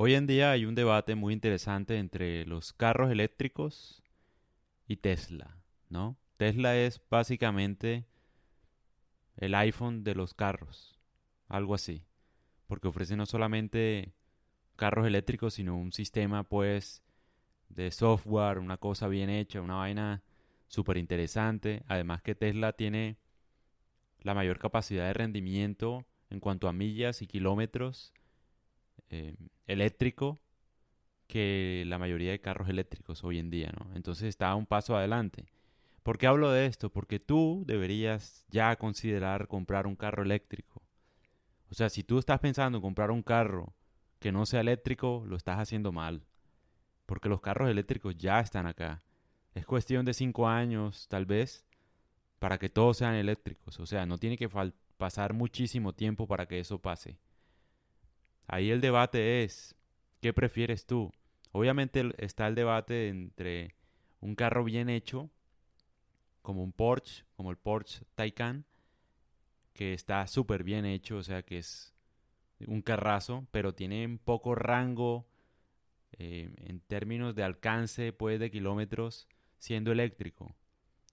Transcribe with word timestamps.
Hoy 0.00 0.14
en 0.14 0.28
día 0.28 0.52
hay 0.52 0.64
un 0.64 0.76
debate 0.76 1.16
muy 1.16 1.34
interesante 1.34 1.98
entre 1.98 2.46
los 2.46 2.72
carros 2.72 3.10
eléctricos 3.10 4.00
y 4.86 4.98
Tesla, 4.98 5.56
¿no? 5.88 6.16
Tesla 6.36 6.76
es 6.76 7.02
básicamente 7.10 8.06
el 9.38 9.56
iPhone 9.56 10.04
de 10.04 10.14
los 10.14 10.34
carros, 10.34 11.00
algo 11.48 11.74
así, 11.74 12.04
porque 12.68 12.86
ofrece 12.86 13.16
no 13.16 13.26
solamente 13.26 14.14
carros 14.76 15.04
eléctricos, 15.04 15.54
sino 15.54 15.76
un 15.76 15.92
sistema 15.92 16.44
pues 16.44 17.02
de 17.68 17.90
software, 17.90 18.60
una 18.60 18.76
cosa 18.76 19.08
bien 19.08 19.30
hecha, 19.30 19.60
una 19.60 19.78
vaina 19.78 20.22
súper 20.68 20.96
interesante. 20.96 21.82
Además 21.88 22.22
que 22.22 22.36
Tesla 22.36 22.72
tiene 22.72 23.16
la 24.20 24.34
mayor 24.34 24.60
capacidad 24.60 25.06
de 25.06 25.14
rendimiento 25.14 26.06
en 26.30 26.38
cuanto 26.38 26.68
a 26.68 26.72
millas 26.72 27.20
y 27.20 27.26
kilómetros 27.26 28.12
eh, 29.10 29.36
eléctrico 29.66 30.40
que 31.26 31.84
la 31.86 31.98
mayoría 31.98 32.30
de 32.30 32.40
carros 32.40 32.68
eléctricos 32.68 33.22
hoy 33.22 33.38
en 33.38 33.50
día, 33.50 33.72
¿no? 33.78 33.94
Entonces 33.94 34.28
está 34.28 34.54
un 34.54 34.66
paso 34.66 34.96
adelante. 34.96 35.46
¿Por 36.02 36.16
qué 36.16 36.26
hablo 36.26 36.50
de 36.50 36.66
esto? 36.66 36.90
Porque 36.90 37.20
tú 37.20 37.64
deberías 37.66 38.46
ya 38.48 38.74
considerar 38.76 39.46
comprar 39.46 39.86
un 39.86 39.94
carro 39.94 40.22
eléctrico. 40.22 40.82
O 41.70 41.74
sea, 41.74 41.90
si 41.90 42.02
tú 42.02 42.18
estás 42.18 42.40
pensando 42.40 42.78
en 42.78 42.82
comprar 42.82 43.10
un 43.10 43.22
carro 43.22 43.74
que 44.18 44.32
no 44.32 44.46
sea 44.46 44.60
eléctrico, 44.60 45.24
lo 45.26 45.36
estás 45.36 45.58
haciendo 45.58 45.92
mal. 45.92 46.24
Porque 47.04 47.28
los 47.28 47.42
carros 47.42 47.68
eléctricos 47.68 48.16
ya 48.16 48.40
están 48.40 48.66
acá. 48.66 49.02
Es 49.54 49.66
cuestión 49.66 50.06
de 50.06 50.14
cinco 50.14 50.48
años, 50.48 51.08
tal 51.08 51.26
vez, 51.26 51.66
para 52.38 52.58
que 52.58 52.70
todos 52.70 52.96
sean 52.96 53.14
eléctricos. 53.14 53.78
O 53.78 53.86
sea, 53.86 54.06
no 54.06 54.16
tiene 54.16 54.38
que 54.38 54.48
pasar 54.96 55.34
muchísimo 55.34 55.94
tiempo 55.94 56.26
para 56.26 56.46
que 56.46 56.58
eso 56.58 56.78
pase. 56.78 57.18
Ahí 58.48 58.70
el 58.70 58.80
debate 58.80 59.44
es, 59.44 59.76
¿qué 60.20 60.32
prefieres 60.32 60.86
tú? 60.86 61.12
Obviamente 61.52 62.12
está 62.16 62.48
el 62.48 62.54
debate 62.54 63.08
entre 63.08 63.74
un 64.20 64.34
carro 64.34 64.64
bien 64.64 64.88
hecho, 64.88 65.30
como 66.40 66.64
un 66.64 66.72
Porsche, 66.72 67.24
como 67.36 67.50
el 67.50 67.58
Porsche 67.58 68.06
Taycan, 68.14 68.64
que 69.74 69.92
está 69.92 70.26
súper 70.26 70.64
bien 70.64 70.86
hecho, 70.86 71.18
o 71.18 71.22
sea 71.22 71.42
que 71.42 71.58
es 71.58 71.94
un 72.66 72.80
carrazo, 72.80 73.46
pero 73.50 73.74
tiene 73.74 74.18
poco 74.24 74.54
rango 74.54 75.28
eh, 76.12 76.50
en 76.56 76.80
términos 76.80 77.34
de 77.34 77.44
alcance 77.44 78.14
pues, 78.14 78.40
de 78.40 78.50
kilómetros 78.50 79.28
siendo 79.58 79.92
eléctrico. 79.92 80.56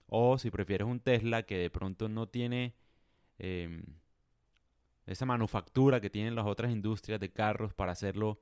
O 0.06 0.38
si 0.38 0.50
prefieres 0.50 0.88
un 0.88 1.00
Tesla 1.00 1.42
que 1.42 1.58
de 1.58 1.68
pronto 1.68 2.08
no 2.08 2.28
tiene 2.28 2.74
em, 3.38 3.82
esa 5.06 5.26
manufactura 5.26 6.00
que 6.00 6.10
tienen 6.10 6.34
las 6.34 6.46
otras 6.46 6.72
industrias 6.72 7.20
de 7.20 7.32
carros 7.32 7.74
para 7.74 7.92
hacerlo 7.92 8.40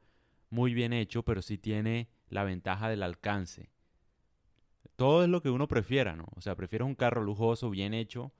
muy 0.51 0.73
bien 0.75 0.93
hecho, 0.93 1.23
pero 1.25 1.43
sí 1.43 1.59
tiene 1.59 2.09
la 2.29 2.45
ventaja 2.45 2.89
del 2.89 3.03
alcance. 3.03 3.71
Todo 4.97 5.25
es 5.25 5.29
lo 5.29 5.43
que 5.43 5.51
uno 5.51 5.69
prefiera, 5.69 6.15
¿no? 6.15 6.27
O 6.37 6.41
sea, 6.41 6.55
prefieres 6.55 6.87
un 6.87 6.95
carro 6.95 7.23
lujoso, 7.23 7.71
bien 7.71 7.95
hecho, 7.95 8.33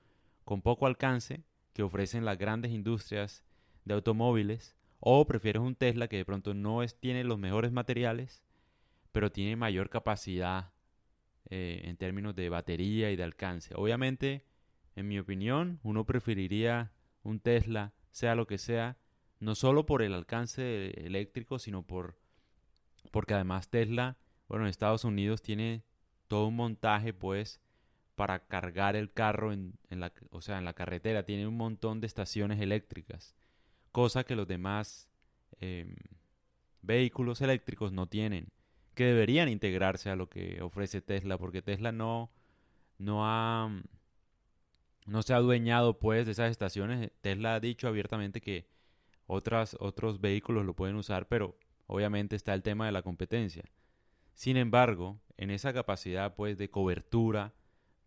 con 0.43 0.61
poco 0.61 0.87
alcance, 0.87 1.43
que 1.73 1.83
ofrecen 1.83 2.23
las 2.23 2.37
grandes 2.37 2.71
industrias 2.71 3.43
de 3.83 3.93
automóviles, 3.93 4.75
o 4.99 5.27
prefieres 5.27 5.61
un 5.61 5.75
Tesla 5.75 6.07
que 6.07 6.17
de 6.17 6.25
pronto 6.25 6.53
no 6.53 6.81
es, 6.81 6.99
tiene 6.99 7.23
los 7.23 7.37
mejores 7.37 7.71
materiales, 7.71 8.41
pero 9.11 9.31
tiene 9.31 9.55
mayor 9.55 9.89
capacidad 9.89 10.71
eh, 11.49 11.81
en 11.85 11.97
términos 11.97 12.35
de 12.35 12.49
batería 12.49 13.11
y 13.11 13.15
de 13.15 13.23
alcance. 13.23 13.73
Obviamente, 13.75 14.45
en 14.95 15.07
mi 15.07 15.19
opinión, 15.19 15.79
uno 15.83 16.05
preferiría 16.05 16.91
un 17.23 17.39
Tesla, 17.39 17.93
sea 18.15 18.35
lo 18.35 18.47
que 18.47 18.57
sea, 18.57 18.97
no 19.39 19.55
solo 19.55 19.85
por 19.85 20.01
el 20.01 20.13
alcance 20.13 21.05
eléctrico, 21.05 21.59
sino 21.59 21.83
por 21.83 22.17
porque 23.11 23.33
además 23.33 23.69
Tesla, 23.69 24.17
bueno, 24.47 24.65
en 24.65 24.69
Estados 24.69 25.03
Unidos 25.03 25.41
tiene 25.41 25.83
todo 26.27 26.47
un 26.47 26.55
montaje, 26.55 27.13
pues, 27.13 27.61
para 28.15 28.39
cargar 28.47 28.95
el 28.95 29.11
carro 29.11 29.53
en, 29.53 29.77
la, 29.89 30.11
o 30.31 30.41
sea, 30.41 30.57
en 30.57 30.65
la 30.65 30.73
carretera. 30.73 31.23
Tiene 31.23 31.47
un 31.47 31.57
montón 31.57 32.01
de 32.01 32.07
estaciones 32.07 32.59
eléctricas 32.61 33.35
cosa 33.91 34.25
que 34.25 34.35
los 34.35 34.45
demás 34.45 35.07
em, 35.61 35.95
vehículos 36.81 37.39
eléctricos 37.41 37.93
no 37.93 38.07
tienen, 38.07 38.49
que 38.93 39.05
deberían 39.05 39.47
integrarse 39.47 40.09
a 40.09 40.17
lo 40.17 40.27
que 40.27 40.61
ofrece 40.61 41.01
Tesla, 41.01 41.37
porque 41.37 41.61
Tesla 41.61 41.93
no, 41.93 42.29
no 42.97 43.25
ha 43.25 43.69
no 45.05 45.21
se 45.21 45.33
ha 45.33 45.37
adueñado 45.37 45.99
pues 45.99 46.25
de 46.25 46.33
esas 46.33 46.51
estaciones. 46.51 47.11
Tesla 47.21 47.55
ha 47.55 47.59
dicho 47.59 47.87
abiertamente 47.87 48.41
que 48.41 48.67
otros 49.27 50.21
vehículos 50.21 50.65
lo 50.65 50.75
pueden 50.75 50.95
usar, 50.95 51.27
pero 51.27 51.57
obviamente 51.87 52.35
está 52.35 52.53
el 52.53 52.63
tema 52.63 52.85
de 52.85 52.91
la 52.91 53.01
competencia. 53.01 53.63
Sin 54.33 54.57
embargo, 54.57 55.19
en 55.37 55.49
esa 55.49 55.73
capacidad 55.73 56.35
pues 56.35 56.57
de 56.57 56.69
cobertura 56.69 57.53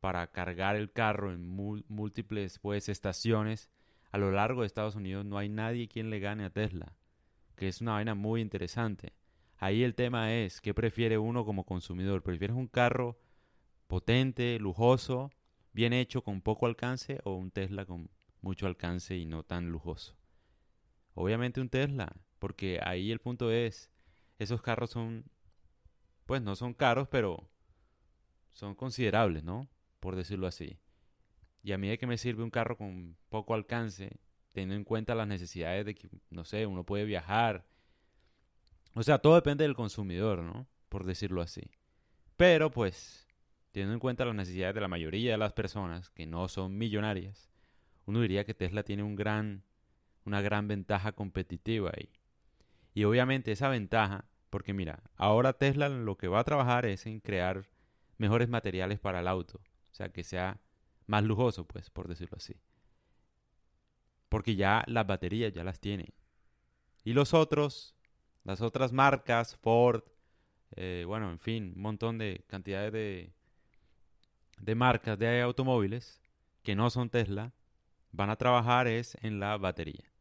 para 0.01 0.31
cargar 0.31 0.77
el 0.77 0.93
carro 0.93 1.33
en 1.33 1.47
múltiples 1.89 2.59
pues 2.59 2.89
estaciones, 2.89 3.71
a 4.11 4.19
lo 4.19 4.31
largo 4.31 4.61
de 4.61 4.67
Estados 4.67 4.95
Unidos 4.95 5.25
no 5.25 5.39
hay 5.39 5.49
nadie 5.49 5.89
quien 5.89 6.11
le 6.11 6.21
gane 6.21 6.45
a 6.45 6.51
Tesla, 6.51 6.97
que 7.57 7.69
es 7.69 7.81
una 7.81 7.93
vaina 7.93 8.15
muy 8.15 8.41
interesante. 8.41 9.13
Ahí 9.57 9.83
el 9.83 9.95
tema 9.95 10.35
es, 10.35 10.61
¿qué 10.61 10.73
prefiere 10.73 11.19
uno 11.19 11.45
como 11.45 11.65
consumidor? 11.65 12.23
¿Prefieres 12.23 12.57
un 12.57 12.69
carro 12.69 13.19
potente, 13.89 14.59
lujoso, 14.61 15.31
bien 15.78 15.93
hecho, 15.93 16.25
con 16.25 16.41
poco 16.41 16.66
alcance 16.66 17.21
o 17.22 17.37
un 17.37 17.53
Tesla 17.53 17.87
con 17.87 18.11
mucho 18.41 18.66
alcance 18.66 19.16
y 19.16 19.27
no 19.27 19.44
tan 19.44 19.71
lujoso? 19.71 20.16
Obviamente 21.15 21.61
un 21.61 21.69
Tesla, 21.69 22.16
porque 22.41 22.81
ahí 22.83 23.12
el 23.12 23.21
punto 23.21 23.53
es, 23.53 23.88
esos 24.41 24.61
carros 24.61 24.91
son, 24.91 25.31
pues 26.27 26.43
no 26.43 26.56
son 26.56 26.75
caros, 26.75 27.06
pero 27.06 27.49
son 28.50 28.75
considerables, 28.75 29.44
¿no? 29.44 29.69
Por 30.00 30.17
decirlo 30.17 30.49
así. 30.49 30.81
Y 31.62 31.71
a 31.71 31.78
mí 31.78 31.87
de 31.88 31.97
qué 31.97 32.09
me 32.09 32.19
sirve 32.19 32.43
un 32.43 32.50
carro 32.50 32.77
con 32.77 33.17
poco 33.28 33.55
alcance, 33.55 34.19
teniendo 34.53 34.75
en 34.75 34.83
cuenta 34.83 35.15
las 35.15 35.28
necesidades 35.28 35.87
de 35.87 35.94
que, 35.94 36.09
no 36.31 36.44
sé, 36.44 36.67
uno 36.67 36.83
puede 36.83 37.05
viajar. 37.05 37.65
O 38.94 39.05
sea, 39.05 39.21
todo 39.21 39.37
depende 39.37 39.62
del 39.62 39.77
consumidor, 39.77 40.43
¿no? 40.43 40.67
Por 40.88 41.05
decirlo 41.05 41.41
así. 41.41 41.71
Pero 42.37 42.72
pues, 42.72 43.28
teniendo 43.73 43.95
en 43.95 44.01
cuenta 44.01 44.25
las 44.25 44.34
necesidades 44.34 44.75
de 44.75 44.81
la 44.81 44.89
mayoría 44.89 45.33
de 45.33 45.39
las 45.39 45.53
personas 45.53 46.11
que 46.11 46.27
no 46.27 46.49
son 46.49 46.77
millonarias, 46.77 47.49
uno 48.06 48.21
diría 48.21 48.45
que 48.45 48.55
Tesla 48.55 48.83
tiene 48.83 49.03
una 49.03 50.41
gran 50.41 50.69
ventaja 50.69 51.12
competitiva 51.12 51.93
ahí. 51.95 52.11
Y 52.95 53.05
obviamente 53.05 53.53
esa 53.53 53.69
ventaja, 53.69 54.25
porque 54.51 54.73
mira, 54.73 55.03
ahora 55.17 55.53
Tesla 55.53 55.89
lo 55.89 56.17
que 56.17 56.29
va 56.29 56.41
a 56.41 56.45
trabajar 56.45 56.87
es 56.87 57.06
en 57.06 57.21
crear 57.21 57.67
mejores 58.17 58.49
materiales 58.49 58.99
para 58.99 59.21
el 59.21 59.29
auto. 59.29 59.61
O 59.93 59.95
sea, 59.95 60.09
que 60.11 60.25
sea 60.25 60.61
más 61.06 61.25
lujoso, 61.25 61.67
pues, 61.67 61.91
por 61.91 62.09
decirlo 62.09 62.37
así. 62.37 62.56
Porque 64.29 64.56
ya 64.56 64.85
las 64.87 65.06
baterías 65.06 65.53
ya 65.53 65.65
las 65.65 65.81
tiene. 65.81 66.12
Y 67.05 67.12
los 67.12 67.35
otros, 67.35 67.95
las 68.45 68.61
otras 68.61 68.93
marcas, 68.93 69.56
Ford, 69.56 70.03
eh, 70.77 71.05
bueno, 71.06 71.31
en 71.31 71.39
fin, 71.39 71.73
un 71.77 71.83
montón 71.83 72.19
de 72.19 72.45
cantidades 72.47 72.93
de, 72.93 73.33
de 74.61 74.75
marcas 74.75 75.19
de 75.19 75.41
automóviles 75.41 76.21
que 76.63 76.75
no 76.75 76.91
son 76.91 77.11
Tesla, 77.11 77.53
van 78.13 78.31
a 78.31 78.37
trabajar 78.37 78.87
es 78.87 79.17
en 79.23 79.41
la 79.41 79.57
batería. 79.57 80.13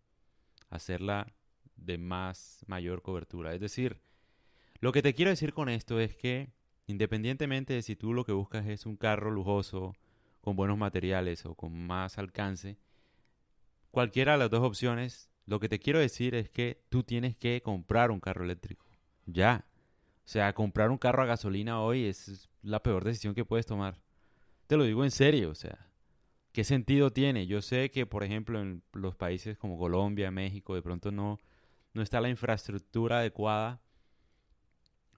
Hacerla 0.69 1.33
de 1.75 1.97
más 1.97 2.63
mayor 2.67 3.01
cobertura. 3.01 3.53
Es 3.53 3.61
decir, 3.61 4.01
lo 4.79 4.91
que 4.91 5.01
te 5.01 5.13
quiero 5.13 5.31
decir 5.31 5.53
con 5.53 5.69
esto 5.69 5.99
es 5.99 6.15
que 6.15 6.51
independientemente 6.87 7.73
de 7.73 7.81
si 7.81 7.95
tú 7.95 8.13
lo 8.13 8.23
que 8.23 8.31
buscas 8.31 8.65
es 8.67 8.85
un 8.85 8.95
carro 8.95 9.29
lujoso, 9.29 9.95
con 10.41 10.55
buenos 10.55 10.77
materiales 10.77 11.45
o 11.45 11.55
con 11.55 11.77
más 11.77 12.17
alcance, 12.17 12.77
cualquiera 13.91 14.33
de 14.33 14.37
las 14.37 14.49
dos 14.49 14.61
opciones, 14.61 15.29
lo 15.45 15.59
que 15.59 15.69
te 15.69 15.79
quiero 15.79 15.99
decir 15.99 16.35
es 16.35 16.49
que 16.49 16.81
tú 16.89 17.03
tienes 17.03 17.35
que 17.35 17.61
comprar 17.61 18.11
un 18.11 18.19
carro 18.19 18.45
eléctrico. 18.45 18.85
Ya. 19.25 19.65
O 20.25 20.29
sea, 20.29 20.53
comprar 20.53 20.89
un 20.89 20.97
carro 20.97 21.23
a 21.23 21.25
gasolina 21.25 21.81
hoy 21.81 22.05
es 22.05 22.49
la 22.61 22.81
peor 22.81 23.03
decisión 23.03 23.35
que 23.35 23.45
puedes 23.45 23.65
tomar. 23.65 24.01
Te 24.67 24.75
lo 24.75 24.83
digo 24.83 25.05
en 25.05 25.11
serio, 25.11 25.49
o 25.49 25.55
sea, 25.55 25.87
¿qué 26.51 26.65
sentido 26.65 27.11
tiene? 27.11 27.47
Yo 27.47 27.61
sé 27.61 27.89
que, 27.89 28.05
por 28.05 28.25
ejemplo, 28.25 28.59
en 28.59 28.83
los 28.91 29.15
países 29.15 29.57
como 29.57 29.79
Colombia, 29.79 30.29
México, 30.29 30.75
de 30.75 30.81
pronto 30.81 31.09
no, 31.09 31.39
no 31.93 32.01
está 32.01 32.19
la 32.19 32.29
infraestructura 32.29 33.19
adecuada 33.19 33.79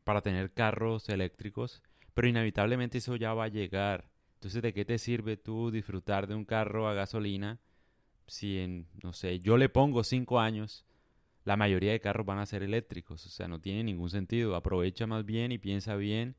para 0.04 0.22
tener 0.22 0.54
carros 0.54 1.10
eléctricos, 1.10 1.82
pero 2.14 2.28
inevitablemente 2.28 3.00
eso 3.00 3.16
ya 3.16 3.34
va 3.34 3.46
a 3.46 3.50
llegar. 3.50 4.12
Entonces, 4.36 4.62
¿de 4.62 4.72
qué 4.72 4.86
te 4.86 5.00
sirve 5.00 5.36
tú 5.36 5.72
disfrutar 5.72 6.28
de 6.28 6.36
un 6.36 6.46
carro 6.46 6.88
a 6.88 6.94
gasolina 6.94 7.60
si 8.28 8.60
en, 8.60 8.88
no 9.02 9.14
sé, 9.14 9.40
yo 9.40 9.58
le 9.58 9.68
pongo 9.68 10.04
cinco 10.04 10.40
años, 10.40 10.86
la 11.44 11.58
mayoría 11.58 11.92
de 11.92 12.00
carros 12.00 12.28
van 12.28 12.38
a 12.38 12.46
ser 12.46 12.62
eléctricos? 12.62 13.26
O 13.26 13.30
sea, 13.30 13.48
no 13.48 13.60
tiene 13.60 13.84
ningún 13.84 14.12
sentido. 14.12 14.56
Aprovecha 14.56 15.08
más 15.08 15.26
bien 15.26 15.52
y 15.52 15.58
piensa 15.58 15.96
bien 15.96 16.36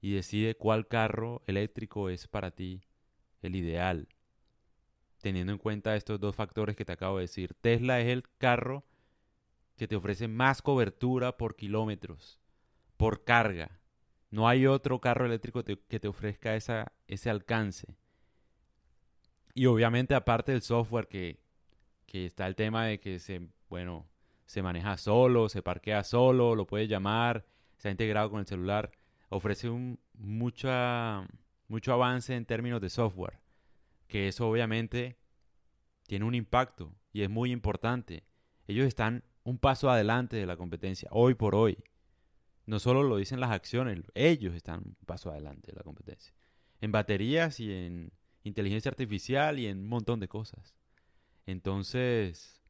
y 0.00 0.12
decide 0.14 0.54
cuál 0.54 0.86
carro 0.86 1.42
eléctrico 1.46 2.08
es 2.08 2.26
para 2.26 2.50
ti 2.50 2.82
el 3.42 3.56
ideal. 3.56 4.08
Teniendo 5.20 5.52
en 5.52 5.58
cuenta 5.58 5.96
estos 5.96 6.18
dos 6.18 6.34
factores 6.34 6.76
que 6.76 6.84
te 6.84 6.92
acabo 6.92 7.18
de 7.18 7.24
decir. 7.24 7.54
Tesla 7.60 8.00
es 8.00 8.08
el 8.08 8.24
carro 8.38 8.84
que 9.76 9.86
te 9.88 9.96
ofrece 9.96 10.28
más 10.28 10.62
cobertura 10.62 11.36
por 11.36 11.56
kilómetros, 11.56 12.38
por 12.96 13.24
carga. 13.24 13.80
No 14.30 14.48
hay 14.48 14.66
otro 14.66 15.00
carro 15.00 15.26
eléctrico 15.26 15.62
que 15.64 16.00
te 16.00 16.08
ofrezca 16.08 16.54
esa, 16.54 16.92
ese 17.06 17.28
alcance. 17.28 17.96
Y 19.54 19.66
obviamente 19.66 20.14
aparte 20.14 20.52
del 20.52 20.62
software 20.62 21.08
que, 21.08 21.40
que 22.06 22.26
está 22.26 22.46
el 22.46 22.56
tema 22.56 22.86
de 22.86 23.00
que 23.00 23.18
se, 23.18 23.40
bueno, 23.68 24.06
se 24.46 24.62
maneja 24.62 24.96
solo, 24.96 25.48
se 25.48 25.62
parquea 25.62 26.04
solo, 26.04 26.54
lo 26.54 26.66
puedes 26.66 26.88
llamar, 26.88 27.44
se 27.76 27.88
ha 27.88 27.90
integrado 27.90 28.30
con 28.30 28.40
el 28.40 28.46
celular, 28.46 28.90
ofrece 29.30 29.70
un 29.70 29.98
mucha, 30.12 31.26
mucho 31.68 31.92
avance 31.94 32.34
en 32.36 32.44
términos 32.44 32.80
de 32.80 32.90
software, 32.90 33.40
que 34.06 34.28
eso 34.28 34.48
obviamente 34.48 35.16
tiene 36.06 36.26
un 36.26 36.34
impacto 36.34 36.94
y 37.12 37.22
es 37.22 37.30
muy 37.30 37.52
importante. 37.52 38.24
Ellos 38.66 38.86
están 38.86 39.24
un 39.44 39.58
paso 39.58 39.88
adelante 39.88 40.36
de 40.36 40.46
la 40.46 40.56
competencia, 40.56 41.08
hoy 41.12 41.34
por 41.34 41.54
hoy. 41.54 41.78
No 42.66 42.78
solo 42.78 43.02
lo 43.02 43.16
dicen 43.16 43.40
las 43.40 43.50
acciones, 43.50 44.00
ellos 44.14 44.54
están 44.54 44.80
un 44.80 45.06
paso 45.06 45.30
adelante 45.30 45.72
de 45.72 45.76
la 45.76 45.82
competencia. 45.82 46.34
En 46.80 46.92
baterías 46.92 47.58
y 47.60 47.72
en 47.72 48.12
inteligencia 48.42 48.90
artificial 48.90 49.58
y 49.58 49.66
en 49.66 49.78
un 49.78 49.88
montón 49.88 50.20
de 50.20 50.28
cosas. 50.28 50.76
Entonces, 51.46 52.62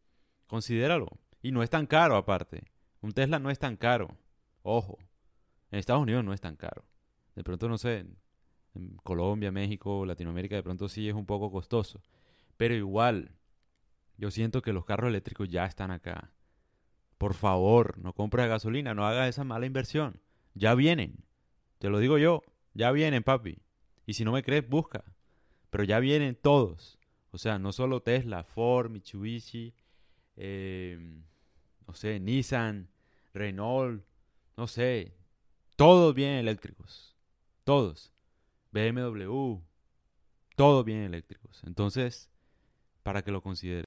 considéralo. 0.46 1.18
Y 1.42 1.52
no 1.52 1.62
es 1.62 1.70
tan 1.70 1.86
caro 1.86 2.16
aparte. 2.16 2.64
Un 3.00 3.12
Tesla 3.12 3.38
no 3.38 3.50
es 3.50 3.58
tan 3.58 3.76
caro. 3.76 4.16
Ojo. 4.62 4.98
En 5.70 5.78
Estados 5.78 6.02
Unidos 6.02 6.24
no 6.24 6.32
es 6.32 6.40
tan 6.40 6.56
caro. 6.56 6.84
De 7.34 7.44
pronto, 7.44 7.68
no 7.68 7.78
sé, 7.78 8.06
en 8.74 8.96
Colombia, 9.02 9.52
México, 9.52 10.04
Latinoamérica, 10.04 10.56
de 10.56 10.62
pronto 10.62 10.88
sí 10.88 11.08
es 11.08 11.14
un 11.14 11.26
poco 11.26 11.50
costoso. 11.50 12.02
Pero 12.56 12.74
igual, 12.74 13.32
yo 14.16 14.30
siento 14.30 14.62
que 14.62 14.72
los 14.72 14.84
carros 14.84 15.08
eléctricos 15.08 15.48
ya 15.48 15.64
están 15.64 15.90
acá. 15.90 16.32
Por 17.18 17.34
favor, 17.34 17.98
no 17.98 18.12
compres 18.12 18.48
gasolina, 18.48 18.94
no 18.94 19.06
hagas 19.06 19.28
esa 19.28 19.44
mala 19.44 19.66
inversión. 19.66 20.20
Ya 20.54 20.74
vienen. 20.74 21.24
Te 21.78 21.88
lo 21.88 21.98
digo 21.98 22.18
yo, 22.18 22.42
ya 22.74 22.90
vienen, 22.92 23.22
papi. 23.22 23.62
Y 24.06 24.14
si 24.14 24.24
no 24.24 24.32
me 24.32 24.42
crees, 24.42 24.68
busca. 24.68 25.04
Pero 25.70 25.84
ya 25.84 26.00
vienen 26.00 26.34
todos. 26.34 26.98
O 27.30 27.38
sea, 27.38 27.58
no 27.58 27.72
solo 27.72 28.02
Tesla, 28.02 28.42
Ford, 28.42 28.90
Mitsubishi, 28.90 29.74
eh, 30.36 30.98
no 31.86 31.94
sé, 31.94 32.18
Nissan, 32.18 32.88
Renault, 33.32 34.04
no 34.56 34.66
sé, 34.66 35.14
todos 35.80 36.14
bien 36.14 36.32
eléctricos. 36.32 37.16
Todos. 37.64 38.12
BMW. 38.70 39.62
Todos 40.54 40.84
bien 40.84 41.04
eléctricos. 41.04 41.62
Entonces, 41.64 42.28
para 43.02 43.22
que 43.22 43.30
lo 43.30 43.40
consideres. 43.40 43.78